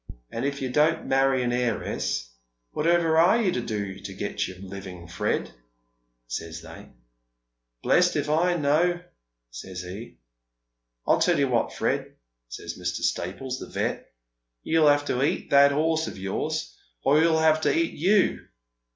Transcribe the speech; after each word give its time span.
'And 0.33 0.45
if 0.45 0.63
you 0.63 0.71
don't 0.71 1.05
marry 1.05 1.43
an 1.43 1.51
heiress, 1.51 2.31
whatever 2.71 3.19
are 3.19 3.39
you 3.39 3.51
to 3.51 3.61
do 3.61 3.99
to 3.99 4.13
get 4.15 4.47
your 4.47 4.57
living, 4.57 5.07
Fred?' 5.07 5.51
says 6.27 6.63
they.' 6.63 6.89
Blest 7.83 8.15
if 8.15 8.27
I 8.27 8.55
know,' 8.55 8.99
saj's 9.51 9.83
he.' 9.83 10.17
I'll 11.07 11.19
tell 11.21 11.37
you 11.37 11.49
what, 11.49 11.71
Fred,' 11.73 12.15
says 12.49 12.79
Mr. 12.79 13.03
Staples, 13.03 13.59
the 13.59 13.67
Vet,' 13.67 14.11
you'll 14.63 14.87
have 14.87 15.05
to 15.05 15.21
eat 15.23 15.51
that 15.51 15.71
horse 15.71 16.07
of 16.07 16.17
yours, 16.17 16.75
or 17.03 17.21
he'll 17.21 17.37
have 17.37 17.61
to 17.61 17.71
eat 17.77 17.91
you. 17.93 18.47